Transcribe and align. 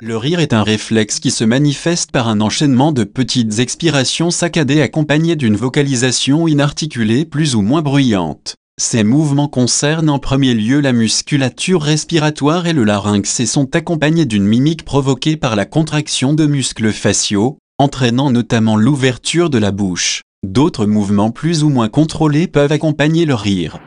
Le 0.00 0.16
rire 0.16 0.38
est 0.38 0.52
un 0.52 0.62
réflexe 0.62 1.18
qui 1.18 1.32
se 1.32 1.42
manifeste 1.42 2.12
par 2.12 2.28
un 2.28 2.40
enchaînement 2.40 2.92
de 2.92 3.02
petites 3.02 3.58
expirations 3.58 4.30
saccadées 4.30 4.80
accompagnées 4.80 5.34
d'une 5.34 5.56
vocalisation 5.56 6.46
inarticulée 6.46 7.24
plus 7.24 7.56
ou 7.56 7.62
moins 7.62 7.82
bruyante. 7.82 8.54
Ces 8.78 9.02
mouvements 9.02 9.48
concernent 9.48 10.10
en 10.10 10.20
premier 10.20 10.54
lieu 10.54 10.80
la 10.80 10.92
musculature 10.92 11.82
respiratoire 11.82 12.68
et 12.68 12.72
le 12.72 12.84
larynx 12.84 13.40
et 13.40 13.46
sont 13.46 13.74
accompagnés 13.74 14.26
d'une 14.26 14.44
mimique 14.44 14.84
provoquée 14.84 15.36
par 15.36 15.56
la 15.56 15.64
contraction 15.64 16.34
de 16.34 16.46
muscles 16.46 16.92
faciaux, 16.92 17.58
entraînant 17.78 18.30
notamment 18.30 18.76
l'ouverture 18.76 19.50
de 19.50 19.58
la 19.58 19.72
bouche. 19.72 20.22
D'autres 20.46 20.86
mouvements 20.86 21.32
plus 21.32 21.64
ou 21.64 21.70
moins 21.70 21.88
contrôlés 21.88 22.46
peuvent 22.46 22.70
accompagner 22.70 23.24
le 23.24 23.34
rire. 23.34 23.80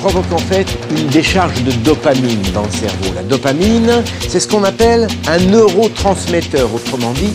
Provoque 0.00 0.32
en 0.32 0.38
fait 0.38 0.66
une 0.90 1.08
décharge 1.08 1.62
de 1.62 1.72
dopamine 1.72 2.40
dans 2.54 2.62
le 2.62 2.70
cerveau. 2.70 3.14
La 3.14 3.22
dopamine, 3.22 4.02
c'est 4.28 4.40
ce 4.40 4.48
qu'on 4.48 4.64
appelle 4.64 5.06
un 5.28 5.38
neurotransmetteur, 5.38 6.74
autrement 6.74 7.12
dit, 7.12 7.32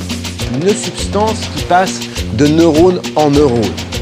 une 0.54 0.70
substance 0.70 1.38
qui 1.56 1.64
passe 1.66 2.00
de 2.34 2.48
neurone 2.48 3.02
en 3.16 3.30
neurone. 3.30 3.62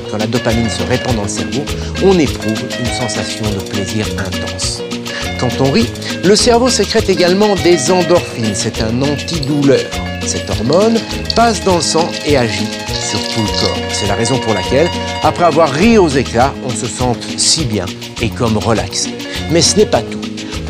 Quand 0.10 0.18
la 0.18 0.28
dopamine 0.28 0.70
se 0.70 0.84
répand 0.84 1.14
dans 1.16 1.24
le 1.24 1.28
cerveau, 1.28 1.64
on 2.06 2.18
éprouve 2.18 2.64
une 2.80 2.86
sensation 2.86 3.46
de 3.52 3.70
plaisir 3.70 4.06
intense. 4.18 4.82
Quand 5.40 5.60
on 5.60 5.70
rit, 5.70 5.90
le 6.24 6.36
cerveau 6.36 6.70
sécrète 6.70 7.10
également 7.10 7.56
des 7.64 7.92
endorphines, 7.92 8.54
c'est 8.54 8.82
un 8.82 9.02
antidouleur. 9.02 9.82
Cette 10.26 10.50
hormone 10.50 10.98
passe 11.36 11.66
dans 11.66 11.76
le 11.76 11.82
sang 11.82 12.10
et 12.26 12.38
agit 12.38 12.70
tout 13.18 13.42
le 13.42 13.60
corps. 13.60 13.78
C'est 13.92 14.08
la 14.08 14.16
raison 14.16 14.38
pour 14.40 14.54
laquelle, 14.54 14.90
après 15.24 15.46
avoir 15.46 15.70
ri 15.72 15.98
aux 15.98 16.10
éclats, 16.10 16.54
on 16.66 16.70
se 16.70 16.86
sent 16.86 17.38
si 17.38 17.66
bien 17.66 17.86
et 18.22 18.30
comme 18.30 18.58
relaxé. 18.58 19.10
Mais 19.52 19.62
ce 19.62 19.78
n'est 19.78 19.86
pas 19.86 20.02
tout. 20.02 20.22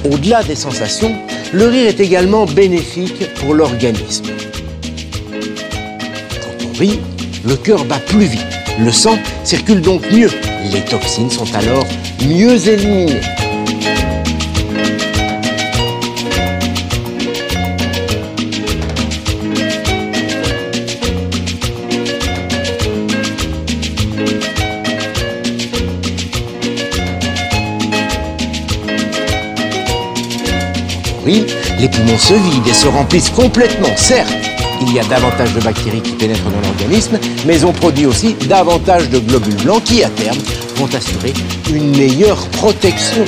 Au-delà 0.09 0.43
des 0.43 0.55
sensations, 0.55 1.15
le 1.53 1.67
rire 1.67 1.87
est 1.87 1.99
également 1.99 2.45
bénéfique 2.45 3.33
pour 3.35 3.53
l'organisme. 3.53 4.25
Quand 6.41 6.65
on 6.67 6.77
rit, 6.77 6.99
le 7.45 7.55
cœur 7.55 7.85
bat 7.85 7.99
plus 7.99 8.25
vite, 8.25 8.41
le 8.79 8.91
sang 8.91 9.17
circule 9.43 9.81
donc 9.81 10.01
mieux, 10.11 10.31
les 10.71 10.81
toxines 10.81 11.29
sont 11.29 11.53
alors 11.55 11.85
mieux 12.25 12.67
éliminées. 12.67 13.21
Les 31.25 31.87
poumons 31.87 32.17
se 32.17 32.33
vident 32.33 32.67
et 32.69 32.73
se 32.73 32.87
remplissent 32.87 33.29
complètement. 33.29 33.87
Certes, 33.95 34.33
il 34.81 34.93
y 34.93 34.99
a 34.99 35.03
davantage 35.05 35.53
de 35.53 35.61
bactéries 35.61 36.01
qui 36.01 36.11
pénètrent 36.11 36.49
dans 36.49 36.59
l'organisme, 36.67 37.17
mais 37.45 37.63
on 37.63 37.71
produit 37.71 38.05
aussi 38.05 38.33
davantage 38.49 39.09
de 39.09 39.19
globules 39.19 39.55
blancs 39.63 39.83
qui, 39.85 40.03
à 40.03 40.09
terme, 40.09 40.37
vont 40.75 40.89
assurer 40.93 41.33
une 41.73 41.95
meilleure 41.95 42.45
protection. 42.49 43.23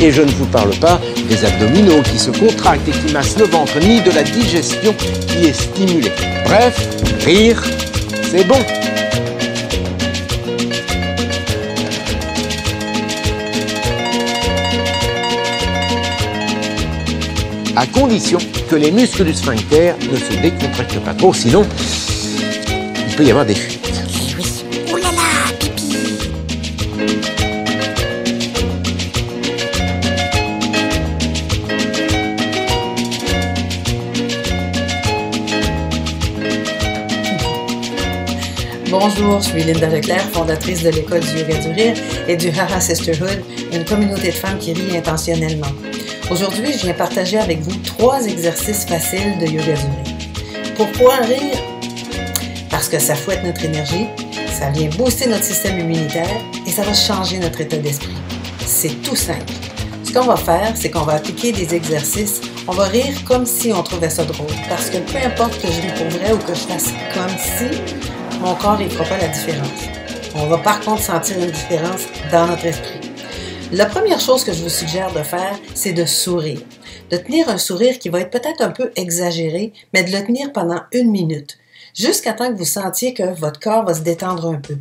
Et 0.00 0.10
je 0.10 0.22
ne 0.22 0.30
vous 0.32 0.46
parle 0.46 0.74
pas 0.80 1.00
abdominaux 1.42 2.02
qui 2.02 2.18
se 2.18 2.30
contractent 2.30 2.86
et 2.86 2.92
qui 2.92 3.12
massent 3.12 3.38
le 3.38 3.46
ventre, 3.46 3.78
ni 3.80 4.00
de 4.02 4.10
la 4.10 4.22
digestion 4.22 4.94
qui 5.26 5.46
est 5.46 5.52
stimulée. 5.52 6.12
Bref, 6.44 6.76
rire, 7.24 7.62
c'est 8.30 8.44
bon. 8.44 8.58
À 17.76 17.86
condition 17.86 18.38
que 18.68 18.76
les 18.76 18.92
muscles 18.92 19.24
du 19.24 19.34
sphincter 19.34 19.94
ne 20.10 20.16
se 20.16 20.40
décontractent 20.40 21.00
pas 21.00 21.14
trop, 21.14 21.34
sinon 21.34 21.66
il 23.08 23.16
peut 23.16 23.24
y 23.24 23.30
avoir 23.30 23.46
des 23.46 23.54
fuites. 23.54 23.80
Bonjour, 39.06 39.38
je 39.38 39.48
suis 39.50 39.64
Linda 39.64 39.86
Leclerc, 39.86 40.30
fondatrice 40.32 40.82
de 40.82 40.88
l'école 40.88 41.20
du 41.20 41.36
yoga 41.36 41.58
du 41.58 41.68
rire 41.72 41.94
et 42.26 42.36
du 42.38 42.48
Hara 42.58 42.80
Sisterhood, 42.80 43.44
une 43.70 43.84
communauté 43.84 44.28
de 44.28 44.32
femmes 44.32 44.56
qui 44.56 44.72
rient 44.72 44.96
intentionnellement. 44.96 45.68
Aujourd'hui, 46.30 46.72
je 46.72 46.86
viens 46.86 46.94
partager 46.94 47.36
avec 47.36 47.60
vous 47.60 47.76
trois 47.84 48.24
exercices 48.24 48.86
faciles 48.86 49.38
de 49.40 49.44
yoga 49.44 49.62
du 49.62 49.70
rire. 49.72 50.74
Pourquoi 50.74 51.16
rire? 51.16 51.58
Parce 52.70 52.88
que 52.88 52.98
ça 52.98 53.14
fouette 53.14 53.44
notre 53.44 53.62
énergie, 53.62 54.06
ça 54.58 54.70
vient 54.70 54.88
booster 54.96 55.28
notre 55.28 55.44
système 55.44 55.78
immunitaire 55.80 56.40
et 56.66 56.70
ça 56.70 56.80
va 56.80 56.94
changer 56.94 57.36
notre 57.40 57.60
état 57.60 57.76
d'esprit. 57.76 58.16
C'est 58.64 59.02
tout 59.02 59.16
simple. 59.16 59.52
Ce 60.02 60.14
qu'on 60.14 60.24
va 60.24 60.36
faire, 60.36 60.72
c'est 60.76 60.88
qu'on 60.88 61.02
va 61.02 61.16
appliquer 61.16 61.52
des 61.52 61.74
exercices. 61.74 62.40
On 62.66 62.72
va 62.72 62.84
rire 62.84 63.12
comme 63.26 63.44
si 63.44 63.70
on 63.70 63.82
trouvait 63.82 64.08
ça 64.08 64.24
drôle. 64.24 64.46
Parce 64.70 64.88
que 64.88 64.96
peu 64.96 65.18
importe 65.18 65.60
que 65.60 65.68
je 65.68 65.82
ris 65.82 65.92
pour 65.94 66.36
ou 66.36 66.38
que 66.38 66.54
je 66.54 66.60
fasse 66.60 66.94
comme 67.12 67.36
si, 67.38 67.94
mon 68.44 68.54
corps 68.56 68.78
ne 68.78 68.86
fera 68.90 69.04
pas 69.04 69.16
la 69.16 69.28
différence. 69.28 69.88
On 70.34 70.46
va 70.48 70.58
par 70.58 70.78
contre 70.80 71.00
sentir 71.00 71.38
une 71.38 71.50
différence 71.50 72.02
dans 72.30 72.46
notre 72.46 72.66
esprit. 72.66 73.00
La 73.72 73.86
première 73.86 74.20
chose 74.20 74.44
que 74.44 74.52
je 74.52 74.62
vous 74.62 74.68
suggère 74.68 75.10
de 75.14 75.22
faire, 75.22 75.58
c'est 75.74 75.94
de 75.94 76.04
sourire. 76.04 76.60
De 77.10 77.16
tenir 77.16 77.48
un 77.48 77.56
sourire 77.56 77.98
qui 77.98 78.10
va 78.10 78.20
être 78.20 78.30
peut-être 78.30 78.60
un 78.60 78.68
peu 78.68 78.92
exagéré, 78.96 79.72
mais 79.94 80.04
de 80.04 80.12
le 80.14 80.22
tenir 80.22 80.52
pendant 80.52 80.80
une 80.92 81.10
minute, 81.10 81.58
jusqu'à 81.94 82.34
temps 82.34 82.52
que 82.52 82.58
vous 82.58 82.66
sentiez 82.66 83.14
que 83.14 83.34
votre 83.34 83.60
corps 83.60 83.86
va 83.86 83.94
se 83.94 84.02
détendre 84.02 84.46
un 84.46 84.60
peu. 84.60 84.76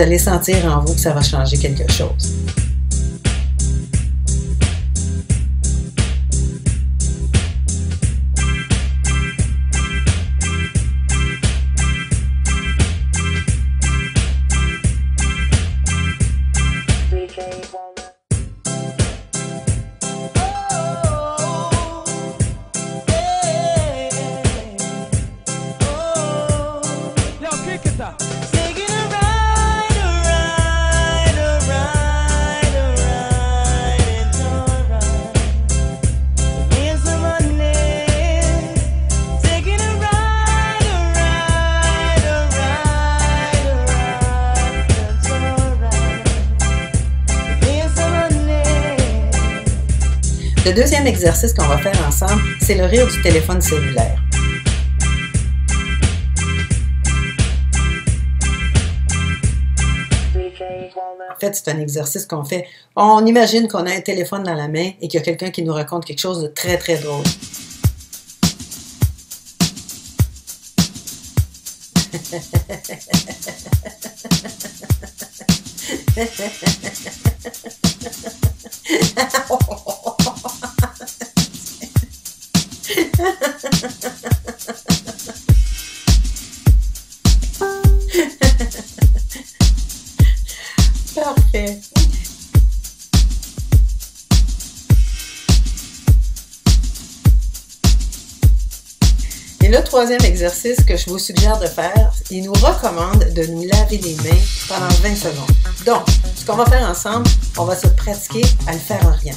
Vous 0.00 0.06
allez 0.06 0.18
sentir 0.18 0.64
en 0.64 0.80
vous 0.82 0.94
que 0.94 1.00
ça 1.00 1.12
va 1.12 1.20
changer 1.20 1.58
quelque 1.58 1.92
chose. 1.92 2.39
Le 50.70 50.76
deuxième 50.76 51.08
exercice 51.08 51.52
qu'on 51.52 51.66
va 51.66 51.78
faire 51.78 52.00
ensemble, 52.06 52.40
c'est 52.60 52.76
le 52.76 52.84
rire 52.84 53.04
du 53.08 53.20
téléphone 53.22 53.60
cellulaire. 53.60 54.22
En 61.28 61.40
fait, 61.40 61.56
c'est 61.56 61.66
un 61.72 61.80
exercice 61.80 62.24
qu'on 62.24 62.44
fait. 62.44 62.68
On 62.94 63.26
imagine 63.26 63.66
qu'on 63.66 63.84
a 63.84 63.92
un 63.92 64.00
téléphone 64.00 64.44
dans 64.44 64.54
la 64.54 64.68
main 64.68 64.92
et 65.00 65.08
qu'il 65.08 65.18
y 65.18 65.20
a 65.20 65.24
quelqu'un 65.24 65.50
qui 65.50 65.64
nous 65.64 65.72
raconte 65.72 66.04
quelque 66.04 66.20
chose 66.20 66.40
de 66.40 66.46
très, 66.46 66.78
très 66.78 66.98
drôle. 66.98 67.24
Parfait. 91.14 91.80
Et 99.62 99.68
le 99.68 99.84
troisième 99.84 100.22
exercice 100.22 100.82
que 100.84 100.96
je 100.96 101.10
vous 101.10 101.18
suggère 101.18 101.58
de 101.58 101.66
faire, 101.66 102.12
il 102.30 102.44
nous 102.44 102.52
recommande 102.54 103.34
de 103.34 103.44
nous 103.46 103.64
laver 103.64 103.98
les 103.98 104.14
mains 104.16 104.40
pendant 104.68 104.88
20 105.02 105.14
secondes. 105.14 105.34
Donc, 105.84 106.06
ce 106.34 106.46
qu'on 106.46 106.56
va 106.56 106.64
faire 106.64 106.88
ensemble, 106.88 107.28
on 107.58 107.64
va 107.64 107.76
se 107.76 107.88
pratiquer 107.88 108.44
à 108.66 108.72
le 108.72 108.78
faire 108.78 109.04
en 109.06 109.12
rien. 109.12 109.34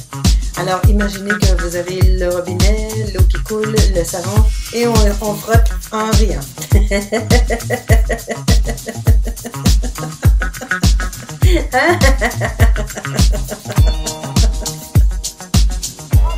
Alors, 0.56 0.80
imaginez 0.88 1.30
que 1.30 1.62
vous 1.62 1.74
avez 1.76 2.00
le 2.00 2.28
robinet, 2.28 2.88
l'eau 3.12 3.22
qui 3.24 3.42
coule, 3.42 3.74
le 3.94 4.04
savon, 4.04 4.44
et 4.72 4.86
on, 4.86 4.94
on 5.20 5.34
frotte 5.34 5.70
en 5.90 6.10
riant. 6.12 6.40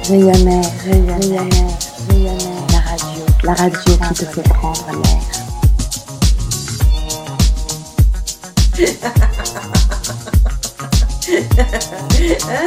Rayonner, 0.08 0.62
rayonner, 0.84 1.50
rayonner, 2.08 2.38
la 2.72 2.80
radio, 2.80 3.24
la 3.42 3.54
radio 3.54 3.80
qui 4.08 4.14
te 4.14 4.24
fait 4.24 4.42
prendre 4.42 4.86
l'air. 4.92 5.36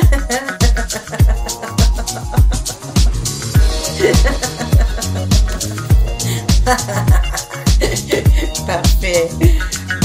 Parfait. 8.67 9.29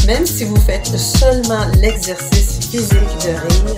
Même 0.06 0.26
si 0.26 0.44
vous 0.44 0.56
faites 0.56 0.87
seulement 0.96 1.66
l'exercice 1.81 2.58
physique 2.70 3.19
de 3.22 3.31
rire, 3.31 3.76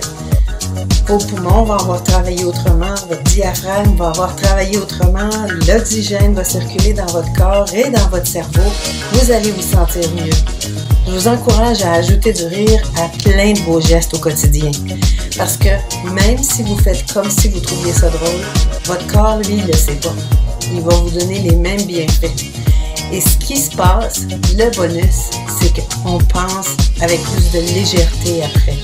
vos 1.07 1.17
poumons 1.17 1.63
vont 1.63 1.73
avoir 1.73 2.03
travaillé 2.03 2.45
autrement, 2.45 2.95
votre 3.09 3.23
diaphragme 3.23 3.95
va 3.97 4.09
avoir 4.09 4.35
travaillé 4.35 4.77
autrement, 4.77 5.29
l'oxygène 5.67 6.33
va 6.33 6.43
circuler 6.43 6.93
dans 6.93 7.05
votre 7.07 7.31
corps 7.33 7.65
et 7.73 7.89
dans 7.89 8.07
votre 8.09 8.27
cerveau. 8.27 8.71
Vous 9.13 9.31
allez 9.31 9.51
vous 9.51 9.61
sentir 9.61 10.09
mieux. 10.11 10.31
Je 11.07 11.11
vous 11.11 11.27
encourage 11.27 11.81
à 11.81 11.93
ajouter 11.93 12.31
du 12.33 12.45
rire 12.45 12.81
à 12.97 13.09
plein 13.23 13.53
de 13.53 13.59
vos 13.59 13.81
gestes 13.81 14.13
au 14.13 14.19
quotidien. 14.19 14.71
Parce 15.37 15.57
que 15.57 15.69
même 16.11 16.41
si 16.41 16.63
vous 16.63 16.77
faites 16.77 17.11
comme 17.13 17.29
si 17.29 17.49
vous 17.49 17.59
trouviez 17.59 17.93
ça 17.93 18.09
drôle, 18.09 18.41
votre 18.85 19.07
corps, 19.07 19.39
lui, 19.39 19.55
ne 19.55 19.67
le 19.67 19.73
sait 19.73 19.95
pas. 19.95 20.13
Il 20.73 20.81
va 20.81 20.95
vous 20.95 21.09
donner 21.09 21.39
les 21.39 21.55
mêmes 21.55 21.83
bienfaits. 21.83 22.66
Et 23.11 23.21
ce 23.21 23.37
qui 23.37 23.57
se 23.57 23.71
passe, 23.75 24.21
le 24.57 24.75
bonus, 24.75 25.31
c'est 25.59 25.73
qu'on 25.73 26.17
pense 26.17 26.75
avec 27.01 27.21
plus 27.21 27.51
de 27.51 27.59
légèreté 27.73 28.43
après. 28.43 28.77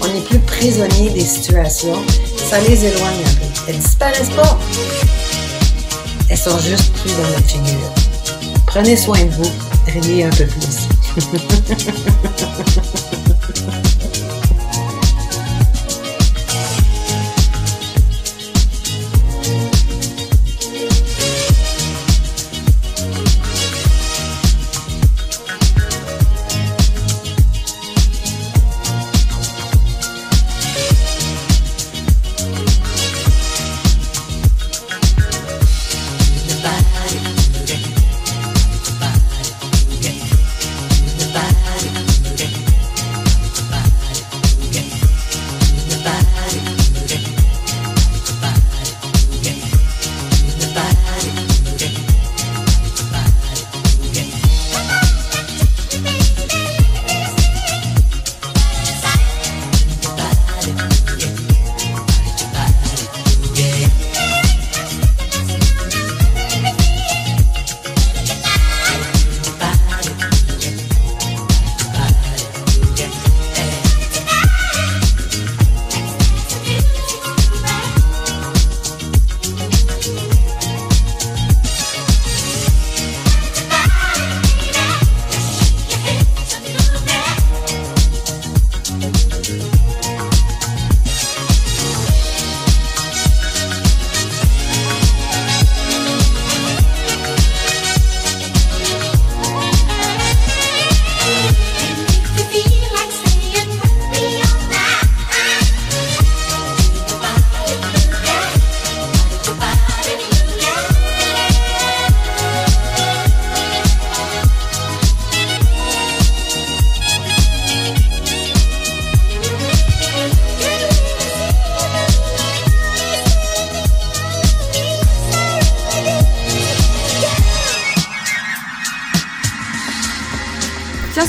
On 0.00 0.06
n'est 0.08 0.20
plus 0.20 0.38
prisonnier 0.40 1.10
des 1.10 1.24
situations, 1.24 2.02
ça 2.48 2.60
les 2.60 2.84
éloigne 2.84 3.24
un 3.24 3.34
peu. 3.34 3.46
Elles 3.68 3.78
disparaissent 3.78 4.30
pas. 4.30 4.58
Elles 6.28 6.38
sont 6.38 6.58
juste 6.58 6.92
plus 6.92 7.10
dans 7.10 7.28
notre 7.28 7.46
figure. 7.46 7.92
Prenez 8.66 8.96
soin 8.96 9.24
de 9.24 9.30
vous, 9.30 9.50
riez 9.86 10.24
un 10.24 10.30
peu 10.30 10.46
plus. 10.46 10.88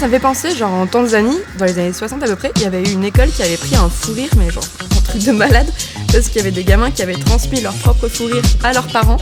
ça 0.08 0.12
me 0.12 0.16
fait 0.16 0.22
penser, 0.22 0.56
genre 0.56 0.72
en 0.72 0.88
Tanzanie, 0.88 1.38
dans 1.60 1.66
les 1.66 1.78
années 1.80 1.92
60 1.92 2.24
à 2.24 2.28
peu 2.28 2.38
près, 2.38 2.54
il 2.56 2.62
y 2.62 2.66
avait 2.66 2.82
eu 2.82 2.94
une 2.94 3.04
école 3.04 3.30
qui 3.30 3.44
avait 3.44 3.58
pris 3.58 3.76
un 3.76 3.90
fou 3.90 4.14
rire, 4.14 4.30
mais 4.38 4.50
genre 4.50 4.64
un 4.80 5.02
truc 5.02 5.22
de 5.22 5.34
malade, 5.34 5.68
parce 6.14 6.30
qu'il 6.30 6.38
y 6.38 6.40
avait 6.40 6.52
des 6.52 6.64
gamins 6.64 6.92
qui 6.92 7.02
avaient 7.02 7.18
transmis 7.18 7.60
leur 7.60 7.74
propre 7.74 8.08
fou 8.08 8.28
rire 8.28 8.42
à 8.64 8.72
leurs 8.72 8.88
parents, 8.88 9.18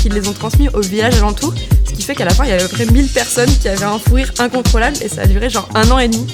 qui 0.00 0.08
les 0.08 0.26
ont 0.28 0.32
transmis 0.32 0.70
au 0.70 0.80
village 0.80 1.14
alentour, 1.16 1.52
ce 1.84 1.92
qui 1.92 2.02
fait 2.02 2.14
qu'à 2.14 2.24
la 2.24 2.32
fin, 2.32 2.44
il 2.44 2.48
y 2.48 2.52
avait 2.52 2.62
à 2.62 2.68
peu 2.68 2.74
près 2.74 2.86
1000 2.86 3.08
personnes 3.08 3.50
qui 3.60 3.68
avaient 3.68 3.84
un 3.84 3.98
fou 3.98 4.14
rire 4.14 4.32
incontrôlable, 4.38 4.96
et 5.02 5.08
ça 5.08 5.22
a 5.22 5.26
duré 5.26 5.50
genre 5.50 5.68
un 5.74 5.90
an 5.90 5.98
et 5.98 6.08
demi. 6.08 6.26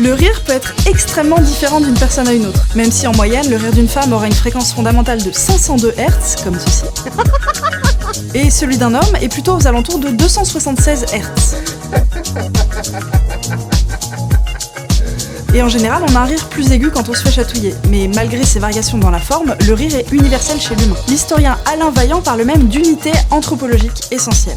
Le 0.00 0.14
rire 0.14 0.40
peut 0.46 0.52
être 0.52 0.72
extrêmement 0.86 1.38
différent 1.38 1.78
d'une 1.78 1.94
personne 1.94 2.26
à 2.26 2.32
une 2.32 2.46
autre, 2.46 2.64
même 2.74 2.90
si 2.90 3.06
en 3.06 3.12
moyenne, 3.12 3.50
le 3.50 3.56
rire 3.56 3.72
d'une 3.72 3.88
femme 3.88 4.14
aura 4.14 4.26
une 4.26 4.32
fréquence 4.32 4.72
fondamentale 4.72 5.22
de 5.22 5.30
502 5.30 5.92
Hz, 5.92 6.42
comme 6.42 6.58
ceci, 6.58 6.84
et 8.32 8.48
celui 8.50 8.78
d'un 8.78 8.94
homme 8.94 9.16
est 9.20 9.28
plutôt 9.28 9.56
aux 9.56 9.66
alentours 9.66 9.98
de 9.98 10.08
276 10.08 11.04
Hz. 11.12 11.56
Et 15.52 15.62
en 15.62 15.68
général, 15.68 16.02
on 16.08 16.14
a 16.14 16.20
un 16.20 16.24
rire 16.24 16.48
plus 16.48 16.72
aigu 16.72 16.90
quand 16.90 17.08
on 17.10 17.14
se 17.14 17.22
fait 17.22 17.32
chatouiller. 17.32 17.74
Mais 17.90 18.08
malgré 18.14 18.44
ces 18.44 18.58
variations 18.58 18.96
dans 18.96 19.10
la 19.10 19.18
forme, 19.18 19.54
le 19.66 19.74
rire 19.74 19.94
est 19.94 20.10
universel 20.12 20.60
chez 20.60 20.76
l'humain. 20.76 20.96
L'historien 21.08 21.58
Alain 21.70 21.90
Vaillant 21.90 22.22
parle 22.22 22.44
même 22.44 22.68
d'unité 22.68 23.12
anthropologique 23.30 24.04
essentielle. 24.12 24.56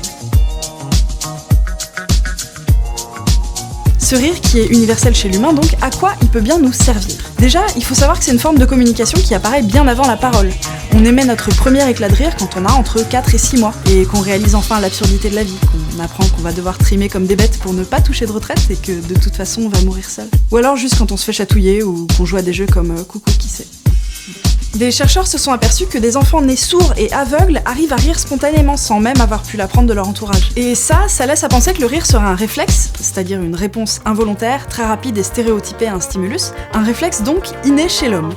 Ce 4.14 4.18
rire, 4.20 4.40
qui 4.42 4.60
est 4.60 4.68
universel 4.68 5.16
chez 5.16 5.28
l'humain, 5.28 5.54
donc, 5.54 5.76
à 5.82 5.90
quoi 5.90 6.14
il 6.22 6.28
peut 6.28 6.40
bien 6.40 6.60
nous 6.60 6.72
servir? 6.72 7.16
Déjà, 7.40 7.62
il 7.76 7.84
faut 7.84 7.96
savoir 7.96 8.20
que 8.20 8.24
c'est 8.24 8.32
une 8.32 8.38
forme 8.38 8.60
de 8.60 8.66
communication 8.66 9.20
qui 9.20 9.34
apparaît 9.34 9.64
bien 9.64 9.88
avant 9.88 10.06
la 10.06 10.18
parole. 10.18 10.52
On 10.94 11.04
émet 11.04 11.26
notre 11.26 11.50
premier 11.56 11.90
éclat 11.90 12.10
de 12.10 12.14
rire 12.14 12.36
quand 12.38 12.56
on 12.56 12.64
a 12.68 12.74
entre 12.74 13.02
4 13.02 13.34
et 13.34 13.38
6 13.40 13.58
mois, 13.58 13.74
et 13.90 14.06
qu'on 14.06 14.20
réalise 14.20 14.54
enfin 14.54 14.80
l'absurdité 14.80 15.32
de 15.32 15.36
la 15.36 15.44
vie, 15.44 15.58
qu'on 15.96 16.04
apprend 16.04 16.28
qu'on 16.28 16.44
va 16.44 16.54
devoir 16.54 16.78
trimer 16.78 17.10
comme 17.10 17.26
des 17.26 17.36
bêtes 17.36 17.58
pour 17.58 17.74
ne 17.74 17.84
pas 17.84 18.02
toucher 18.02 18.28
de 18.28 18.32
retraite 18.32 18.62
et 18.70 18.76
que 18.76 18.92
de 18.92 19.20
toute 19.20 19.36
façon 19.36 19.64
on 19.64 19.70
va 19.70 19.82
mourir 19.82 20.08
seul. 20.08 20.28
Ou 20.52 20.58
alors 20.58 20.76
juste 20.76 21.00
quand 21.00 21.12
on 21.12 21.18
se 21.18 21.26
fait 21.26 21.34
chatouiller 21.34 21.82
ou 21.82 22.06
qu'on 22.16 22.26
joue 22.26 22.38
à 22.38 22.44
des 22.44 22.54
jeux 22.54 22.68
comme 22.68 22.92
euh, 22.92 23.04
Coucou 23.04 23.32
qui 23.40 23.50
sait. 23.50 23.66
Des 24.76 24.90
chercheurs 24.90 25.28
se 25.28 25.38
sont 25.38 25.52
aperçus 25.52 25.86
que 25.86 26.00
des 26.00 26.18
enfants 26.18 26.42
nés 26.42 26.56
sourds 26.56 26.94
et 26.98 27.12
aveugles 27.14 27.62
arrivent 27.64 27.94
à 27.94 27.98
rire 27.98 28.18
spontanément 28.18 28.76
sans 28.76 29.00
même 29.00 29.22
avoir 29.22 29.44
pu 29.44 29.56
l'apprendre 29.56 29.88
de 29.88 29.94
leur 29.94 30.08
entourage. 30.08 30.50
Et 30.56 30.74
ça, 30.74 31.08
ça 31.08 31.28
laisse 31.28 31.44
à 31.44 31.48
penser 31.48 31.74
que 31.74 31.82
le 31.82 31.86
rire 31.86 32.08
serait 32.08 32.26
un 32.26 32.34
réflexe, 32.34 32.92
c'est-à-dire 33.00 33.40
une 33.40 33.54
réponse 33.54 34.02
involontaire, 34.04 34.68
très 34.68 34.84
rapide 34.84 35.16
et 35.20 35.24
stéréotypée 35.24 35.88
à 35.88 35.94
un 35.94 36.00
stimulus, 36.00 36.54
un 36.74 36.84
réflexe 36.84 37.22
donc 37.22 37.50
inné 37.66 37.88
chez 37.88 38.10
l'homme. 38.10 38.34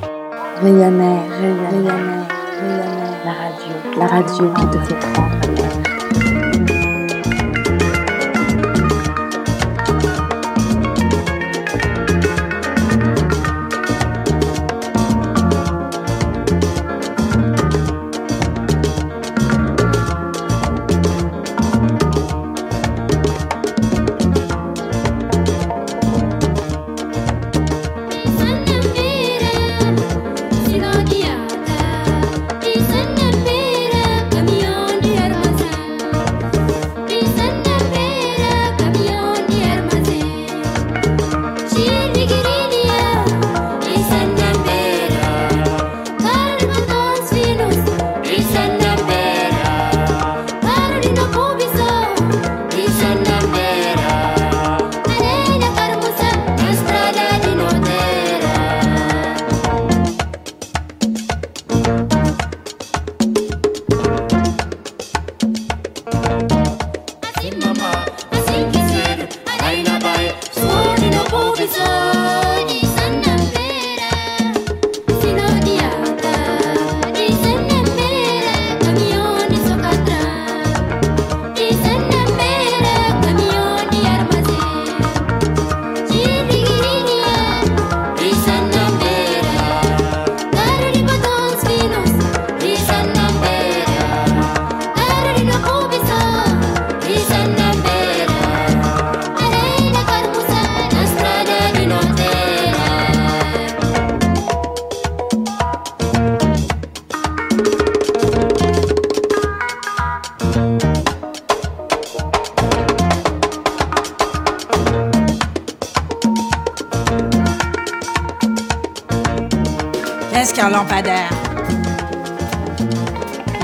Lampadaire 120.86 121.30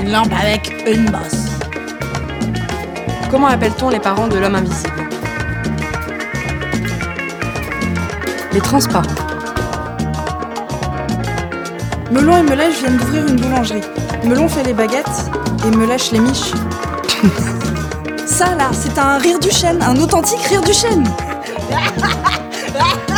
Une 0.01 0.11
lampe 0.11 0.33
avec 0.33 0.73
une 0.85 1.05
bosse. 1.05 1.47
Comment 3.31 3.47
appelle-t-on 3.47 3.89
les 3.89 3.99
parents 3.99 4.27
de 4.27 4.37
l'homme 4.37 4.55
invisible? 4.55 5.07
Les 8.51 8.59
transparents. 8.59 9.07
Melon 12.11 12.37
et 12.37 12.43
Melèche 12.43 12.79
viennent 12.79 12.97
d'ouvrir 12.97 13.27
une 13.27 13.37
boulangerie. 13.37 13.81
Melon 14.25 14.49
fait 14.49 14.63
les 14.63 14.73
baguettes 14.73 15.31
et 15.65 15.75
Melèche 15.75 16.11
les 16.11 16.19
miches. 16.19 16.51
Ça 18.25 18.55
là, 18.55 18.69
c'est 18.73 18.97
un 18.99 19.17
rire 19.17 19.39
du 19.39 19.49
chêne, 19.49 19.81
un 19.81 19.95
authentique 19.95 20.41
rire 20.41 20.61
du 20.61 20.73
chêne. 20.73 21.07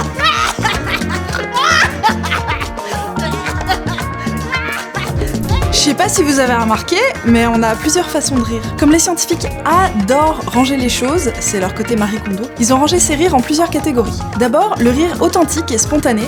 sais 5.92 5.94
pas 5.94 6.10
si 6.10 6.24
vous 6.24 6.40
avez 6.40 6.56
remarqué, 6.56 6.96
mais 7.28 7.46
on 7.46 7.62
a 7.62 7.76
plusieurs 7.76 8.10
façons 8.10 8.36
de 8.38 8.42
rire. 8.42 8.64
Comme 8.80 8.92
les 8.92 8.98
scientifiques 8.98 9.46
adorent 9.66 10.42
ranger 10.48 10.78
les 10.78 10.90
choses, 10.90 11.32
c'est 11.40 11.60
leur 11.60 11.76
côté 11.76 11.96
Marie 11.96 12.18
Kondo, 12.18 12.46
ils 12.60 12.74
ont 12.74 12.78
rangé 12.78 12.98
ces 12.98 13.14
rires 13.14 13.36
en 13.36 13.40
plusieurs 13.40 13.70
catégories. 13.70 14.18
D'abord, 14.40 14.78
le 14.80 14.90
rire 14.90 15.22
authentique 15.22 15.72
et 15.72 15.78
spontané, 15.78 16.24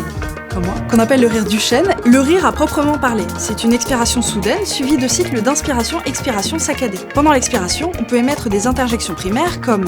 comme 0.52 0.64
moi, 0.64 0.76
qu'on 0.92 1.00
appelle 1.00 1.22
le 1.22 1.28
rire 1.28 1.44
du 1.44 1.60
chêne, 1.60 1.96
le 2.06 2.20
rire 2.20 2.46
à 2.46 2.52
proprement 2.52 3.00
parler. 3.00 3.26
C'est 3.40 3.64
une 3.64 3.74
expiration 3.74 4.22
soudaine 4.22 4.64
suivie 4.64 4.98
de 4.98 5.08
cycles 5.08 5.42
d'inspiration-expiration 5.42 6.60
saccadés. 6.60 7.00
Pendant 7.16 7.32
l'expiration, 7.32 7.92
on 8.00 8.04
peut 8.04 8.18
émettre 8.18 8.50
des 8.50 8.68
interjections 8.68 9.16
primaires 9.16 9.60
comme 9.62 9.86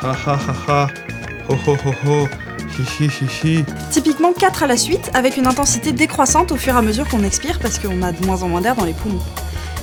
Ha 0.00 0.12
ha 0.12 0.38
ha 0.46 0.54
ha. 0.68 0.86
Ho 1.48 1.56
ho 1.66 1.76
ho 1.84 1.92
ho. 2.06 2.47
Typiquement 3.90 4.32
4 4.32 4.62
à 4.62 4.66
la 4.66 4.76
suite, 4.76 5.10
avec 5.14 5.36
une 5.36 5.46
intensité 5.46 5.92
décroissante 5.92 6.52
au 6.52 6.56
fur 6.56 6.74
et 6.74 6.78
à 6.78 6.82
mesure 6.82 7.08
qu'on 7.08 7.24
expire 7.24 7.58
parce 7.58 7.78
qu'on 7.78 8.02
a 8.02 8.12
de 8.12 8.24
moins 8.26 8.42
en 8.42 8.48
moins 8.48 8.60
d'air 8.60 8.76
dans 8.76 8.84
les 8.84 8.92
poumons. 8.92 9.20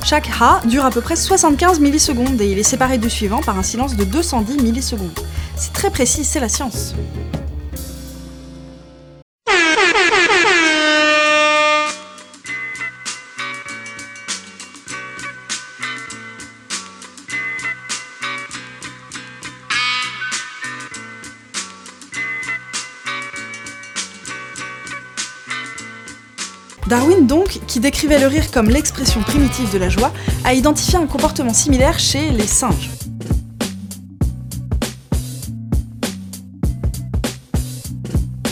Chaque 0.03 0.29
ha 0.39 0.61
dure 0.65 0.85
à 0.85 0.91
peu 0.91 1.01
près 1.01 1.15
75 1.15 1.79
millisecondes 1.79 2.39
et 2.39 2.51
il 2.51 2.59
est 2.59 2.63
séparé 2.63 2.97
du 2.97 3.09
suivant 3.09 3.41
par 3.41 3.57
un 3.57 3.63
silence 3.63 3.95
de 3.95 4.03
210 4.03 4.61
millisecondes. 4.61 5.19
C'est 5.55 5.73
très 5.73 5.89
précis, 5.89 6.23
c'est 6.23 6.39
la 6.39 6.49
science. 6.49 6.93
Darwin 26.95 27.27
donc, 27.27 27.59
qui 27.67 27.81
décrivait 27.81 28.19
le 28.19 28.27
rire 28.27 28.51
comme 28.51 28.69
l'expression 28.69 29.19
primitive 29.19 29.69
de 29.73 29.77
la 29.77 29.89
joie, 29.89 30.13
a 30.45 30.53
identifié 30.53 30.97
un 30.97 31.07
comportement 31.07 31.53
similaire 31.53 31.99
chez 31.99 32.31
les 32.31 32.47
singes. 32.47 32.89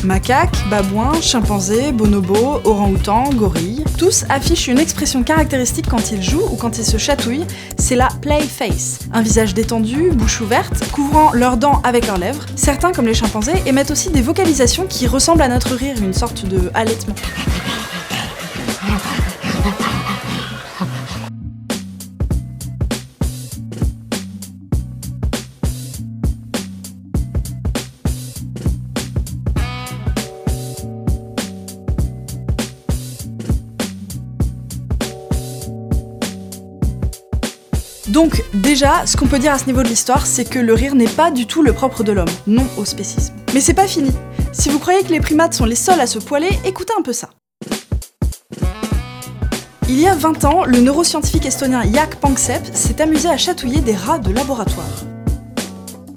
Macaques, 0.03 0.57
babouins, 0.69 1.21
chimpanzés, 1.21 1.93
bonobos, 1.93 2.59
orang-outans, 2.65 3.29
gorilles, 3.29 3.85
tous 3.97 4.25
affichent 4.27 4.67
une 4.67 4.77
expression 4.77 5.23
caractéristique 5.23 5.87
quand 5.89 6.11
ils 6.11 6.21
jouent 6.21 6.49
ou 6.51 6.57
quand 6.57 6.77
ils 6.77 6.85
se 6.85 6.97
chatouillent, 6.97 7.47
c'est 7.77 7.95
la 7.95 8.09
play 8.21 8.41
face. 8.41 8.99
Un 9.13 9.21
visage 9.21 9.53
détendu, 9.53 10.11
bouche 10.11 10.41
ouverte, 10.41 10.83
couvrant 10.91 11.31
leurs 11.31 11.55
dents 11.55 11.81
avec 11.85 12.07
leurs 12.07 12.17
lèvres. 12.17 12.45
Certains, 12.57 12.91
comme 12.91 13.05
les 13.05 13.13
chimpanzés, 13.13 13.53
émettent 13.65 13.91
aussi 13.91 14.09
des 14.09 14.21
vocalisations 14.21 14.85
qui 14.85 15.07
ressemblent 15.07 15.43
à 15.43 15.47
notre 15.47 15.75
rire, 15.75 15.95
une 16.03 16.13
sorte 16.13 16.45
de 16.45 16.69
halètement. 16.73 17.15
Donc 38.13 38.43
déjà, 38.53 39.07
ce 39.07 39.17
qu'on 39.17 39.25
peut 39.25 39.39
dire 39.39 39.53
à 39.53 39.57
ce 39.57 39.65
niveau 39.65 39.81
de 39.81 39.87
l'histoire, 39.87 40.27
c'est 40.27 40.47
que 40.47 40.59
le 40.59 40.75
rire 40.75 40.93
n'est 40.93 41.07
pas 41.07 41.31
du 41.31 41.47
tout 41.47 41.63
le 41.63 41.73
propre 41.73 42.03
de 42.03 42.11
l'homme, 42.11 42.29
non 42.45 42.67
au 42.77 42.85
spécisme. 42.85 43.33
Mais 43.55 43.59
c'est 43.59 43.73
pas 43.73 43.87
fini. 43.87 44.11
Si 44.51 44.69
vous 44.69 44.77
croyez 44.77 45.01
que 45.01 45.09
les 45.09 45.19
primates 45.19 45.55
sont 45.55 45.65
les 45.65 45.73
seuls 45.73 45.99
à 45.99 46.05
se 46.05 46.19
poiler, 46.19 46.49
écoutez 46.63 46.93
un 46.95 47.01
peu 47.01 47.11
ça. 47.11 47.31
Il 49.89 49.99
y 49.99 50.07
a 50.07 50.13
20 50.13 50.45
ans, 50.45 50.63
le 50.63 50.79
neuroscientifique 50.79 51.47
estonien 51.47 51.81
Jak 51.91 52.17
Panksepp 52.17 52.63
s'est 52.71 53.01
amusé 53.01 53.29
à 53.29 53.37
chatouiller 53.37 53.81
des 53.81 53.95
rats 53.95 54.19
de 54.19 54.31
laboratoire. 54.31 55.12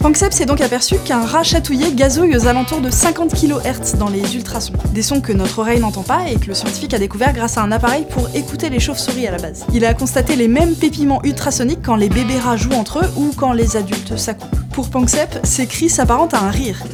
Panksepp 0.07 0.33
s'est 0.33 0.47
donc 0.47 0.61
aperçu 0.61 0.99
qu'un 0.99 1.25
rat 1.25 1.43
chatouillé 1.43 1.93
gazouille 1.93 2.37
aux 2.37 2.47
alentours 2.47 2.81
de 2.81 2.91
50 2.91 3.35
kHz 3.35 3.97
dans 3.99 4.09
les 4.09 4.37
ultrasons, 4.37 4.73
des 4.93 5.03
sons 5.03 5.21
que 5.21 5.33
notre 5.33 5.59
oreille 5.59 5.81
n'entend 5.81 6.05
pas 6.05 6.29
et 6.31 6.37
que 6.37 6.47
le 6.47 6.55
scientifique 6.55 6.95
a 6.95 7.01
découvert 7.01 7.33
grâce 7.33 7.59
à 7.59 7.63
un 7.63 7.73
appareil 7.73 8.07
pour 8.09 8.29
écouter 8.33 8.71
les 8.71 8.79
chauves-souris 8.79 9.27
à 9.27 9.33
la 9.33 9.39
base. 9.39 9.67
Il 9.75 9.85
a 9.85 9.95
constaté 9.95 10.37
les 10.37 10.47
mêmes 10.47 10.77
pépiments 10.77 11.21
ultrasoniques 11.25 11.81
quand 11.85 11.97
les 11.97 12.09
bébés 12.09 12.39
rats 12.39 12.57
jouent 12.57 12.75
entre 12.75 13.01
eux 13.01 13.11
ou 13.17 13.33
quand 13.37 13.51
les 13.53 13.77
adultes 13.77 14.17
s'accoupent. 14.17 14.61
Pour 14.73 14.91
Panksepp, 14.91 15.41
ces 15.43 15.67
cris 15.67 15.89
s'apparentent 15.89 16.35
à 16.35 16.39
un 16.39 16.51
rire. 16.51 16.85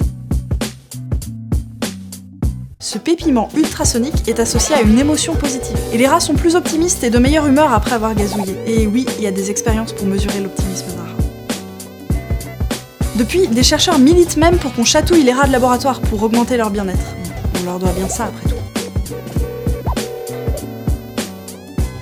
Ce 2.79 2.97
pépiment 2.97 3.51
ultrasonique 3.55 4.27
est 4.27 4.41
associé 4.41 4.75
à 4.75 4.81
une 4.81 4.99
émotion 4.99 5.35
positive. 5.35 5.77
Et 5.93 5.99
les 5.99 6.07
rats 6.07 6.21
sont 6.21 6.33
plus 6.35 6.57
optimistes 6.57 7.05
et 7.05 7.11
de 7.11 7.19
meilleure 7.19 7.47
humeur 7.47 7.75
après 7.75 7.93
avoir 7.93 8.15
gazouillé. 8.15 8.57
Et 8.67 8.87
oui, 8.87 9.05
il 9.19 9.25
y 9.25 9.27
a 9.27 9.33
des 9.33 9.51
expériences 9.51 9.93
pour 9.93 10.07
mesurer 10.07 10.41
l'optimisme. 10.41 11.02
Depuis, 13.23 13.47
des 13.47 13.63
chercheurs 13.63 14.01
militent 14.01 14.37
même 14.37 14.59
pour 14.59 14.75
qu'on 14.75 14.85
chatouille 14.85 15.23
les 15.23 15.33
rats 15.33 15.47
de 15.47 15.53
laboratoire 15.53 16.01
pour 16.01 16.21
augmenter 16.25 16.57
leur 16.57 16.71
bien-être. 16.71 17.15
On 17.61 17.65
leur 17.65 17.79
doit 17.79 17.93
bien 17.93 18.09
ça 18.09 18.25
après 18.25 18.51
tout. 18.51 18.57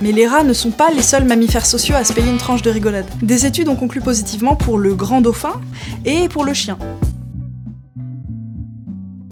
Mais 0.01 0.11
les 0.11 0.25
rats 0.25 0.43
ne 0.43 0.51
sont 0.51 0.71
pas 0.71 0.89
les 0.89 1.03
seuls 1.03 1.25
mammifères 1.25 1.67
sociaux 1.67 1.93
à 1.93 2.03
se 2.03 2.13
payer 2.13 2.27
une 2.27 2.39
tranche 2.39 2.63
de 2.63 2.71
rigolade. 2.71 3.05
Des 3.21 3.45
études 3.45 3.67
ont 3.67 3.75
conclu 3.75 4.01
positivement 4.01 4.55
pour 4.55 4.79
le 4.79 4.95
grand 4.95 5.21
dauphin 5.21 5.61
et 6.05 6.27
pour 6.27 6.43
le 6.43 6.55
chien. 6.55 6.79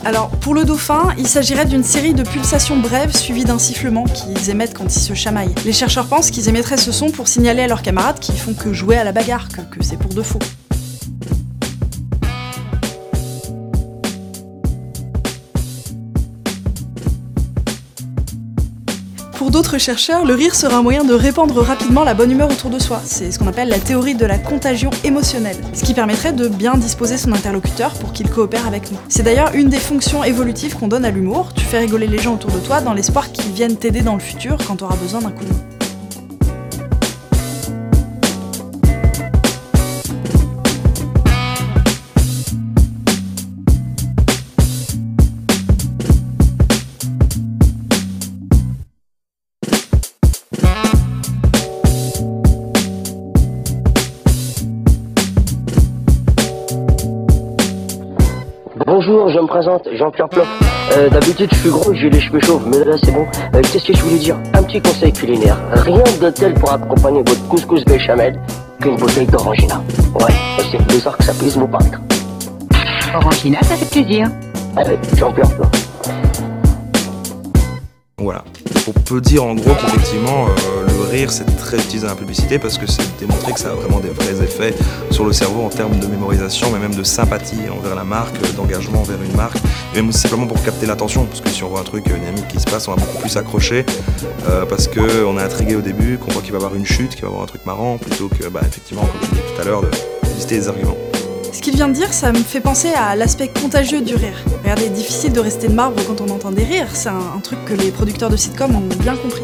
Alors, 0.06 0.30
pour 0.30 0.54
le 0.54 0.66
dauphin, 0.66 1.16
il 1.18 1.28
s'agirait 1.28 1.66
d'une 1.66 1.84
série 1.84 2.14
de 2.14 2.22
pulsations 2.22 2.78
brèves 2.78 3.16
suivies 3.16 3.46
d'un 3.46 3.58
sifflement 3.58 4.04
qu'ils 4.04 4.52
émettent 4.52 4.76
quand 4.76 4.96
ils 4.96 5.02
se 5.02 5.16
chamaillent. 5.16 5.56
Les 5.66 5.74
chercheurs 5.74 6.06
pensent 6.06 6.30
qu'ils 6.30 6.50
émettraient 6.50 6.78
ce 6.78 6.92
son 6.92 7.10
pour 7.10 7.28
signaler 7.28 7.64
à 7.64 7.68
leurs 7.68 7.82
camarades 7.82 8.20
qu'ils 8.20 8.38
font 8.38 8.54
que 8.54 8.74
jouer 8.74 8.98
à 8.98 9.04
la 9.04 9.12
bagarre, 9.12 9.48
que, 9.48 9.62
que 9.62 9.84
c'est 9.84 9.98
pour 9.98 10.14
de 10.14 10.22
faux. 10.22 10.38
Pour 19.50 19.64
d'autres 19.64 19.80
chercheurs, 19.80 20.26
le 20.26 20.36
rire 20.36 20.54
sera 20.54 20.78
un 20.78 20.84
moyen 20.84 21.04
de 21.04 21.14
répandre 21.16 21.60
rapidement 21.60 22.04
la 22.04 22.14
bonne 22.14 22.30
humeur 22.30 22.52
autour 22.52 22.70
de 22.70 22.78
soi. 22.78 23.02
C'est 23.04 23.32
ce 23.32 23.40
qu'on 23.40 23.48
appelle 23.48 23.70
la 23.70 23.80
théorie 23.80 24.14
de 24.14 24.28
la 24.28 24.38
contagion 24.38 24.92
émotionnelle, 25.04 25.58
ce 25.74 25.84
qui 25.84 25.96
permettrait 25.96 26.34
de 26.34 26.48
bien 26.48 26.76
disposer 26.76 27.18
son 27.18 27.32
interlocuteur 27.32 27.96
pour 27.96 28.14
qu'il 28.14 28.30
coopère 28.30 28.68
avec 28.68 28.92
nous. 28.92 29.00
C'est 29.10 29.24
d'ailleurs 29.24 29.56
une 29.56 29.70
des 29.70 29.80
fonctions 29.80 30.24
évolutives 30.24 30.76
qu'on 30.76 30.88
donne 30.88 31.04
à 31.04 31.10
l'humour. 31.10 31.52
Tu 31.56 31.66
fais 31.66 31.80
rigoler 31.80 32.06
les 32.06 32.20
gens 32.20 32.36
autour 32.36 32.52
de 32.52 32.60
toi 32.60 32.82
dans 32.82 32.94
l'espoir 32.94 33.32
qu'ils 33.32 33.52
viennent 33.52 33.76
t'aider 33.76 34.02
dans 34.02 34.14
le 34.14 34.20
futur 34.20 34.56
quand 34.68 34.76
tu 34.76 34.84
auras 34.84 34.98
besoin 34.98 35.20
d'un 35.20 35.32
coup 35.32 35.44
de 35.44 35.50
main. 35.50 35.69
Présente, 59.60 59.90
Jean-Pierre 59.94 60.30
Plop. 60.30 60.46
Euh, 60.94 61.10
D'habitude, 61.10 61.50
je 61.52 61.58
suis 61.58 61.70
gros, 61.70 61.94
j'ai 61.94 62.10
les 62.10 62.22
cheveux 62.22 62.40
chauves, 62.40 62.66
mais 62.66 62.82
là, 62.86 62.96
c'est 63.04 63.12
bon. 63.12 63.26
Euh, 63.54 63.62
Qu'est-ce 63.62 63.88
que 63.88 63.94
je 63.94 64.02
voulais 64.04 64.18
dire? 64.18 64.38
Un 64.54 64.64
petit 64.64 64.82
conseil 64.82 65.12
culinaire. 65.12 65.58
Rien 65.74 66.02
de 66.22 66.30
tel 66.30 66.54
pour 66.54 66.72
accompagner 66.72 67.20
votre 67.28 67.46
couscous 67.50 67.84
béchamel 67.84 68.40
qu'une 68.80 68.96
bouteille 68.96 69.28
d'orangina. 69.28 69.84
Ouais, 70.16 70.34
c'est 70.72 70.82
bizarre 70.88 71.18
que 71.18 71.26
ça 71.26 71.34
puisse 71.34 71.58
vous 71.58 71.68
paraître. 71.68 72.00
Orangina, 73.14 73.60
ça 73.64 73.76
fait 73.76 74.02
plaisir. 74.02 74.28
Allez, 74.78 74.98
Jean-Pierre 75.18 75.50
Plop. 75.50 75.76
Voilà. 78.18 78.46
On 78.88 78.92
peut 79.02 79.20
dire 79.20 79.44
en 79.44 79.56
gros 79.56 79.72
qu'effectivement 79.74 80.46
euh, 80.46 80.88
le 80.88 80.89
rire 81.02 81.32
c'est 81.32 81.46
très 81.58 81.78
utilisé 81.78 82.02
dans 82.02 82.14
la 82.14 82.16
publicité 82.16 82.60
parce 82.60 82.78
que 82.78 82.86
c'est 82.88 83.18
démontré 83.20 83.54
que 83.54 83.60
ça 83.60 83.72
a 83.72 83.74
vraiment 83.74 84.00
des 84.00 84.10
vrais 84.10 84.44
effets 84.44 84.74
sur 85.12 85.26
le 85.26 85.34
cerveau 85.34 85.62
en 85.64 85.70
termes 85.70 86.00
de 86.00 86.08
mémorisation 86.08 86.70
mais 86.72 86.80
même 86.80 86.96
de 86.96 87.04
sympathie 87.04 87.70
envers 87.70 87.96
la 87.96 88.04
marque, 88.04 88.36
d'engagement 88.56 89.02
envers 89.02 89.22
une 89.22 89.36
marque, 89.36 89.58
même 89.96 90.12
simplement 90.12 90.48
pour 90.48 90.62
capter 90.64 90.86
l'attention 90.86 91.26
parce 91.26 91.42
que 91.42 91.50
si 91.50 91.64
on 91.64 91.70
voit 91.70 91.82
un 91.82 91.84
truc 91.84 92.06
dynamique 92.06 92.48
qui 92.48 92.60
se 92.60 92.66
passe 92.66 92.88
on 92.88 92.96
va 92.96 93.02
beaucoup 93.02 93.20
plus 93.20 93.38
accrocher 93.38 93.86
euh, 94.48 94.66
parce 94.66 94.88
qu'on 94.88 95.38
est 95.38 95.44
intrigué 95.44 95.76
au 95.76 95.82
début, 95.82 96.18
qu'on 96.18 96.32
voit 96.32 96.42
qu'il 96.42 96.52
va 96.52 96.58
y 96.58 96.62
avoir 96.62 96.76
une 96.76 96.86
chute, 96.86 97.12
qu'il 97.12 97.22
va 97.22 97.28
y 97.28 97.32
avoir 97.32 97.44
un 97.44 97.48
truc 97.48 97.66
marrant 97.66 97.98
plutôt 97.98 98.28
que 98.28 98.48
bah, 98.50 98.62
effectivement 98.64 99.02
comme 99.02 99.22
je 99.24 99.30
disais 99.30 99.56
tout 99.56 99.62
à 99.62 99.66
l'heure 99.66 99.82
de 99.82 99.90
lister 100.36 100.58
des 100.58 100.68
arguments. 100.68 100.98
Ce 101.52 101.62
qu'il 101.62 101.76
vient 101.76 101.90
de 101.90 101.94
dire, 101.94 102.14
ça 102.14 102.32
me 102.32 102.38
fait 102.38 102.62
penser 102.62 102.90
à 102.96 103.18
l'aspect 103.18 103.50
contagieux 103.50 104.00
du 104.00 104.16
rire. 104.16 104.38
Regardez, 104.62 104.88
difficile 104.88 105.34
de 105.34 105.42
rester 105.42 105.68
de 105.68 105.74
marbre 105.74 106.02
quand 106.08 106.22
on 106.22 106.30
entend 106.30 106.52
des 106.52 106.64
rires, 106.64 106.88
c'est 106.94 107.10
un, 107.10 107.18
un 107.36 107.40
truc 107.42 107.66
que 107.66 107.74
les 107.74 107.92
producteurs 107.92 108.30
de 108.30 108.38
sitcoms 108.38 108.76
ont 108.76 108.96
bien 109.02 109.18
compris. 109.18 109.44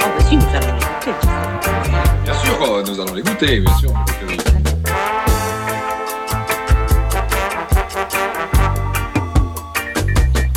Ah 0.00 0.04
bah 0.16 0.24
si, 0.28 0.36
nous 0.36 0.42
allons 0.54 0.74
l'écouter. 0.74 1.12
Bien 2.24 2.34
sûr, 2.34 2.62
euh, 2.62 2.82
nous 2.86 3.00
allons 3.00 3.14
l'écouter, 3.14 3.60
bien 3.60 3.76
sûr. 3.76 3.90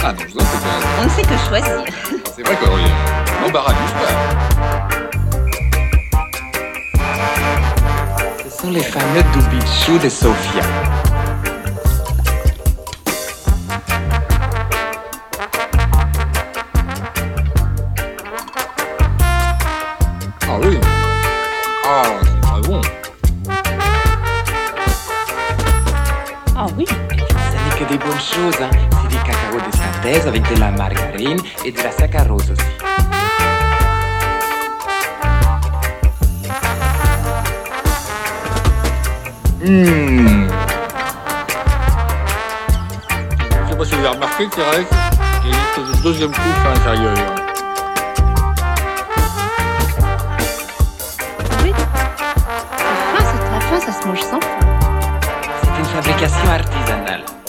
Ah 0.04 0.14
non, 0.14 0.20
je 0.28 0.34
dois 0.34 0.44
On 1.00 1.04
ne 1.04 1.10
sait 1.10 1.22
que 1.22 1.38
choisir. 1.48 1.84
C'est 2.36 2.46
vrai 2.46 2.56
qu'on 2.56 2.78
est 2.78 3.42
l'embarras 3.42 3.74
du 3.74 3.88
choix. 3.88 4.10
Ce 8.44 8.62
sont 8.62 8.72
les 8.72 8.84
fameux 8.84 9.24
Dubichu 9.34 10.00
de 10.00 10.10
Sofia. 10.10 10.64
Avec 30.20 30.44
de 30.54 30.60
la 30.60 30.72
margarine 30.72 31.40
et 31.64 31.72
de 31.72 31.78
la 31.82 31.90
saccharose 31.90 32.52
aussi. 32.52 32.64
Mmh. 39.64 40.50
Je 43.40 43.70
sais 43.70 43.78
pas 43.78 43.86
si 43.86 43.96
vous 43.96 44.00
avez 44.00 44.08
remarqué, 44.10 44.50
Thérèse, 44.50 44.86
il 45.46 45.50
y 45.50 45.54
a 45.54 45.56
une 45.56 45.64
espèce 45.64 45.98
de 45.98 46.04
deuxième 46.04 46.32
couche 46.32 46.66
à 46.66 46.74
l'intérieur. 46.74 47.18
Oui. 51.64 51.74
C'est 52.78 52.84
fin, 52.84 53.24
c'est 53.24 53.40
très 53.48 53.62
fin, 53.62 53.80
ça 53.80 54.02
se 54.02 54.08
mange 54.08 54.22
sans 54.22 54.42
fin. 54.42 54.60
C'est 55.64 55.80
une 55.80 55.86
fabrication 55.86 56.50
artisanale. 56.50 57.41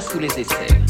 Sous 0.00 0.18
les 0.18 0.28
aisselles. 0.28 0.84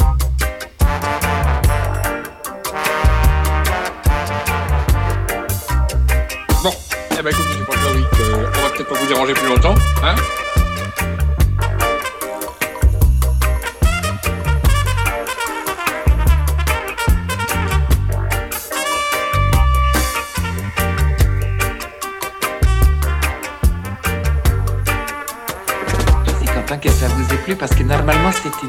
Bon, 6.63 6.73
eh 7.11 7.23
ben 7.23 7.31
écoute, 7.31 7.45
monsieur 7.49 7.65
Francois-Wick, 7.65 8.07
euh, 8.21 8.47
on 8.47 8.63
va 8.63 8.71
peut-être 8.71 8.89
pas 8.89 8.95
vous 8.95 9.07
déranger 9.07 9.35
plus 9.35 9.49
longtemps, 9.49 9.75
hein 10.03 10.15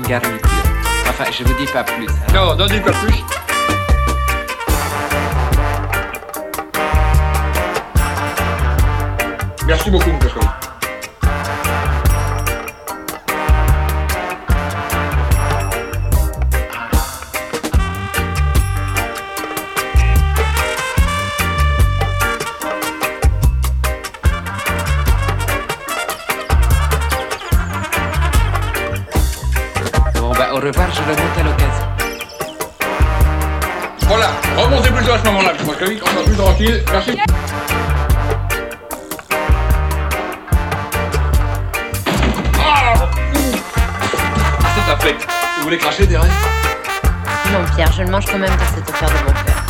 garniture. 0.03 0.49
Enfin, 1.09 1.25
je 1.31 1.43
vous 1.43 1.53
dis 1.53 1.71
pas 1.71 1.83
plus. 1.83 2.07
Non, 2.33 2.55
n'en 2.55 2.65
dis 2.65 2.79
pas 2.79 2.91
plus. 2.91 3.23
Merci 9.67 9.89
beaucoup, 9.89 10.11
monsieur 10.11 10.39
à 35.71 35.77
ce 35.77 35.83
moment-là, 35.85 35.91
monsieur 35.91 35.95
Francois-Wick, 35.95 36.01
on 36.03 36.07
sera 36.07 36.23
plus 36.23 36.35
tranquille. 36.35 36.83
Merci. 36.91 37.17
Ah 42.57 42.93
Ah, 44.63 44.69
c'est 44.75 45.01
flec. 45.01 45.15
Vous 45.57 45.63
voulez 45.63 45.77
cracher, 45.77 46.07
Thérèse? 46.07 46.29
Non, 47.51 47.59
Pierre, 47.75 47.91
je 47.91 48.03
le 48.03 48.11
mange 48.11 48.25
quand 48.25 48.37
même 48.39 48.49
car 48.49 48.67
c'est 48.73 48.89
offert 48.89 49.09
de 49.09 49.25
mon 49.25 49.31
père. 49.43 49.64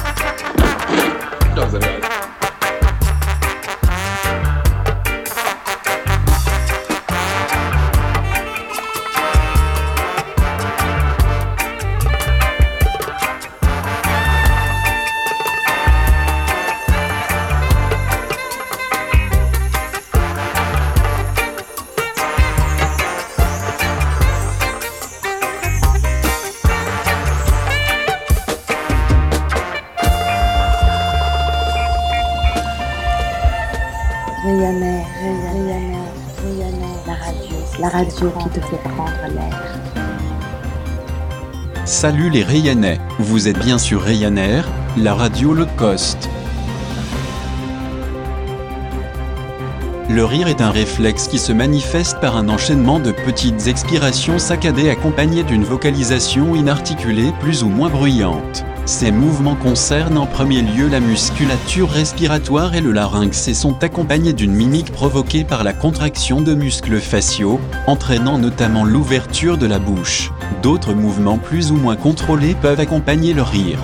Salut 41.83 42.29
les 42.29 42.43
Rayannais, 42.43 42.97
vous 43.19 43.49
êtes 43.49 43.59
bien 43.59 43.77
sur 43.77 44.01
Ryanair, 44.03 44.65
la 44.95 45.13
radio 45.13 45.53
low 45.53 45.65
cost. 45.75 46.29
Le 50.09 50.23
rire 50.23 50.47
est 50.47 50.61
un 50.61 50.71
réflexe 50.71 51.27
qui 51.27 51.39
se 51.39 51.51
manifeste 51.51 52.21
par 52.21 52.37
un 52.37 52.47
enchaînement 52.47 52.99
de 53.01 53.11
petites 53.11 53.67
expirations 53.67 54.39
saccadées 54.39 54.89
accompagnées 54.89 55.43
d'une 55.43 55.65
vocalisation 55.65 56.55
inarticulée 56.55 57.33
plus 57.41 57.63
ou 57.63 57.69
moins 57.69 57.89
bruyante. 57.89 58.63
Ces 58.85 59.11
mouvements 59.11 59.55
concernent 59.55 60.19
en 60.19 60.27
premier 60.27 60.61
lieu 60.61 60.87
la 60.87 60.99
musculature 60.99 61.89
respiratoire 61.89 62.75
et 62.75 62.81
le 62.81 62.91
larynx 62.91 63.47
et 63.47 63.55
sont 63.55 63.83
accompagnés 63.83 64.33
d'une 64.33 64.53
mimique 64.53 64.91
provoquée 64.91 65.43
par 65.43 65.63
la 65.63 65.73
contraction 65.73 66.39
de 66.39 66.53
muscles 66.53 66.99
faciaux, 66.99 67.59
entraînant 67.87 68.37
notamment 68.37 68.85
l'ouverture 68.85 69.57
de 69.57 69.65
la 69.65 69.79
bouche. 69.79 70.31
D'autres 70.61 70.93
mouvements 70.93 71.39
plus 71.39 71.71
ou 71.71 71.77
moins 71.77 71.95
contrôlés 71.95 72.53
peuvent 72.53 72.79
accompagner 72.79 73.33
le 73.33 73.41
rire. 73.41 73.79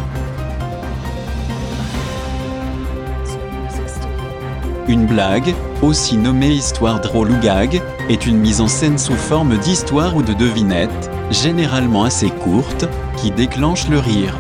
Une 4.88 5.08
blague, 5.08 5.56
aussi 5.82 6.16
nommée 6.16 6.52
histoire 6.52 7.02
drôle 7.02 7.32
ou 7.32 7.40
gag, 7.40 7.82
est 8.08 8.28
une 8.28 8.38
mise 8.38 8.62
en 8.62 8.68
scène 8.68 9.00
sous 9.00 9.16
forme 9.16 9.58
d'histoire 9.58 10.16
ou 10.16 10.22
de 10.22 10.34
devinette, 10.34 11.10
généralement 11.32 12.04
assez 12.04 12.30
courte, 12.30 12.88
qui 13.18 13.32
déclenche 13.32 13.88
le 13.88 13.98
rire. 13.98 14.38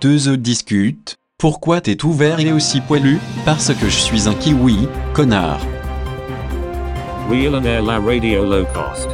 Deux 0.00 0.28
œufs 0.28 0.38
discutent. 0.38 1.16
Pourquoi 1.38 1.80
t'es 1.80 1.96
tout 1.96 2.12
vert 2.12 2.40
et 2.40 2.52
aussi 2.52 2.80
poilu? 2.80 3.18
Parce 3.44 3.72
que 3.72 3.86
je 3.86 3.96
suis 3.96 4.28
un 4.28 4.34
kiwi, 4.34 4.88
connard. 5.14 5.60
Real 7.30 7.54
and 7.54 7.64
Air 7.64 7.82
La 7.82 7.98
Radio 7.98 8.44
Low 8.44 8.64
Cost. 8.74 9.08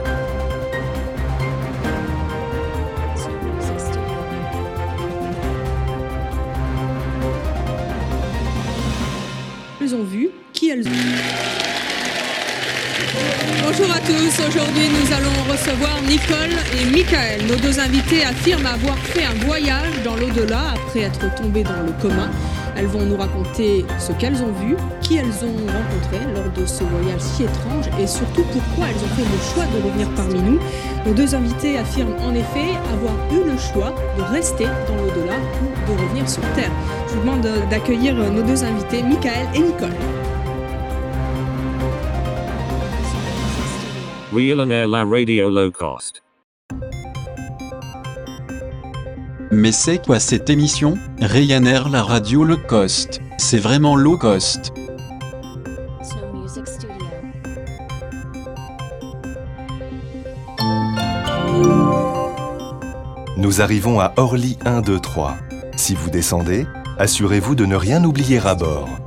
elles 9.92 9.94
ont 9.94 10.04
vu, 10.04 10.30
qui 10.52 10.70
elles 10.70 10.86
ont. 10.86 10.90
Bonjour 13.64 13.90
à 13.90 13.98
tous, 13.98 14.48
aujourd'hui 14.48 14.88
nous 14.88 15.12
allons 15.12 15.41
recevoir 15.52 16.00
Nicole 16.08 16.56
et 16.80 16.90
Michael. 16.90 17.46
Nos 17.46 17.56
deux 17.56 17.78
invités 17.78 18.24
affirment 18.24 18.66
avoir 18.66 18.96
fait 18.96 19.24
un 19.24 19.34
voyage 19.46 20.02
dans 20.02 20.16
l'au-delà 20.16 20.72
après 20.74 21.00
être 21.00 21.34
tombées 21.34 21.62
dans 21.62 21.82
le 21.84 21.92
commun. 22.00 22.30
Elles 22.74 22.86
vont 22.86 23.04
nous 23.04 23.18
raconter 23.18 23.84
ce 23.98 24.12
qu'elles 24.12 24.42
ont 24.42 24.52
vu, 24.52 24.76
qui 25.02 25.16
elles 25.16 25.44
ont 25.44 25.66
rencontré 25.66 26.20
lors 26.34 26.50
de 26.56 26.64
ce 26.64 26.82
voyage 26.84 27.20
si 27.20 27.42
étrange 27.42 27.84
et 28.00 28.06
surtout 28.06 28.44
pourquoi 28.44 28.86
elles 28.88 29.04
ont 29.04 29.14
fait 29.14 29.28
le 29.28 29.52
choix 29.52 29.64
de 29.66 29.84
revenir 29.84 30.08
parmi 30.16 30.40
nous. 30.40 30.58
Nos 31.04 31.12
deux 31.12 31.34
invités 31.34 31.76
affirment 31.76 32.16
en 32.22 32.34
effet 32.34 32.72
avoir 32.90 33.14
eu 33.30 33.44
le 33.44 33.58
choix 33.58 33.94
de 34.16 34.22
rester 34.34 34.64
dans 34.64 34.96
l'au-delà 34.96 35.36
ou 35.36 35.92
de 35.92 36.02
revenir 36.02 36.28
sur 36.28 36.42
Terre. 36.54 36.72
Je 37.08 37.14
vous 37.14 37.20
demande 37.20 37.46
d'accueillir 37.68 38.14
nos 38.14 38.42
deux 38.42 38.64
invités, 38.64 39.02
Michael 39.02 39.48
et 39.54 39.60
Nicole. 39.60 40.21
Real 44.34 44.60
and 44.62 44.70
Air 44.70 44.88
La 44.88 45.04
Radio 45.04 45.50
Low 45.50 45.70
Cost. 45.70 46.22
Mais 49.50 49.72
c'est 49.72 50.02
quoi 50.02 50.20
cette 50.20 50.48
émission? 50.48 50.96
Ryanair 51.20 51.90
la 51.90 52.02
radio 52.02 52.42
low 52.42 52.56
cost. 52.56 53.20
C'est 53.36 53.58
vraiment 53.58 53.94
low 53.94 54.16
cost. 54.16 54.72
Nous 63.36 63.60
arrivons 63.60 64.00
à 64.00 64.14
Orly 64.16 64.56
1, 64.64 64.80
2, 64.80 64.98
3. 64.98 65.36
Si 65.76 65.94
vous 65.94 66.08
descendez, 66.08 66.66
assurez-vous 66.96 67.54
de 67.54 67.66
ne 67.66 67.76
rien 67.76 68.02
oublier 68.02 68.38
à 68.38 68.54
bord. 68.54 69.01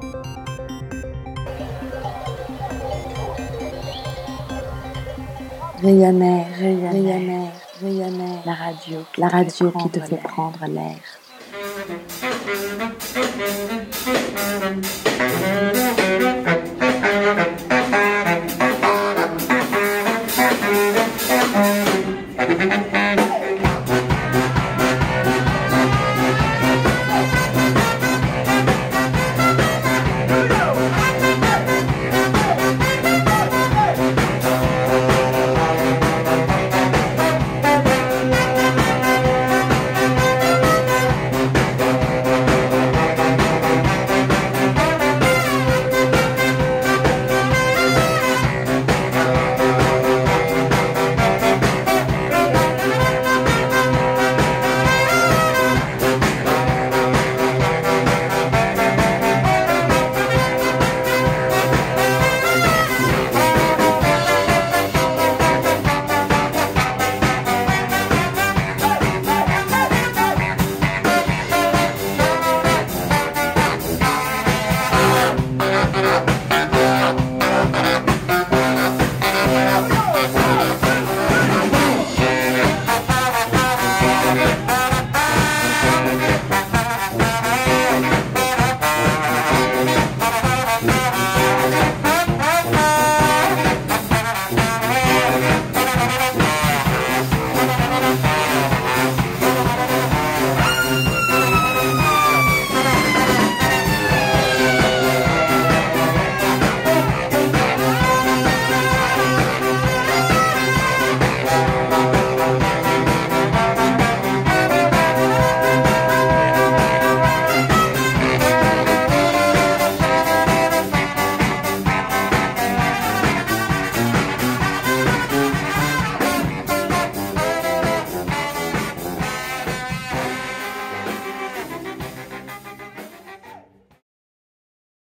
Ryanair, 5.85 6.47
Ryanair, 6.57 7.51
Ryanair, 7.79 8.41
la 8.43 8.53
radio, 8.55 9.05
la 9.19 9.27
radio 9.27 9.71
qui 9.71 9.89
te 9.91 9.99
fait 9.99 10.17
prendre 10.17 10.65
l'air. 10.67 10.97